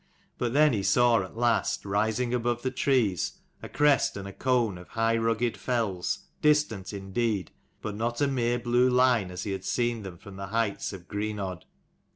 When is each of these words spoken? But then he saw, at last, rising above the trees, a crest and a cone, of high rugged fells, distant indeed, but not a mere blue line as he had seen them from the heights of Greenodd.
But 0.39 0.53
then 0.53 0.73
he 0.73 0.81
saw, 0.81 1.21
at 1.23 1.37
last, 1.37 1.85
rising 1.85 2.33
above 2.33 2.63
the 2.63 2.71
trees, 2.71 3.33
a 3.61 3.69
crest 3.69 4.17
and 4.17 4.27
a 4.27 4.33
cone, 4.33 4.79
of 4.79 4.87
high 4.87 5.15
rugged 5.15 5.55
fells, 5.55 6.25
distant 6.41 6.91
indeed, 6.91 7.51
but 7.83 7.93
not 7.93 8.19
a 8.19 8.27
mere 8.27 8.57
blue 8.57 8.89
line 8.89 9.29
as 9.29 9.43
he 9.43 9.51
had 9.51 9.63
seen 9.63 10.01
them 10.01 10.17
from 10.17 10.37
the 10.37 10.47
heights 10.47 10.91
of 10.91 11.07
Greenodd. 11.07 11.65